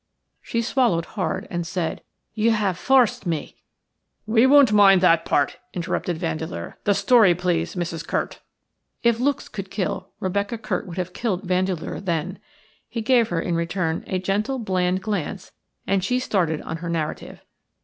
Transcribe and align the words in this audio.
She 0.41 0.63
swallowed 0.63 1.05
hard, 1.13 1.47
and 1.51 1.67
said:– 1.67 2.01
"You 2.33 2.49
have 2.49 2.75
forced 2.79 3.27
me 3.27 3.57
–""We 4.35 4.47
won't 4.47 4.73
mind 4.73 5.01
that 5.01 5.25
part," 5.25 5.59
interrupted 5.75 6.17
Vandeleur. 6.17 6.79
"The 6.85 6.95
story, 6.95 7.35
please, 7.35 7.75
Mrs. 7.75 8.07
Curt." 8.07 8.39
If 9.03 9.19
looks 9.19 9.47
could 9.47 9.69
kill, 9.69 10.09
Rebecca 10.19 10.57
Curt 10.57 10.87
would 10.87 10.97
have 10.97 11.13
killed 11.13 11.43
Vandeleur 11.43 11.99
then. 11.99 12.39
He 12.89 13.01
gave 13.01 13.27
her 13.27 13.39
in 13.39 13.53
return 13.53 14.03
a 14.07 14.17
gentle, 14.17 14.57
bland 14.57 15.03
glance, 15.03 15.51
and 15.85 16.03
she 16.03 16.17
started 16.17 16.63
on 16.63 16.77
her 16.77 16.89
narrative. 16.89 17.43